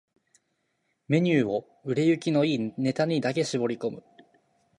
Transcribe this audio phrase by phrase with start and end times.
[0.25, 0.39] ⅱ
[1.09, 4.03] メニューを売れ行きの良いネタだけに絞り込む